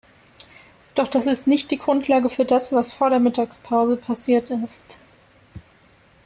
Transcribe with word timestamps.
Doch 0.95 1.07
das 1.09 1.27
ist 1.27 1.45
nicht 1.45 1.69
die 1.69 1.77
Grundlage 1.77 2.27
für 2.29 2.43
das, 2.43 2.71
was 2.73 2.91
vor 2.91 3.11
der 3.11 3.19
Mittagspause 3.19 3.97
passiert 3.97 4.49
ist. 4.49 4.97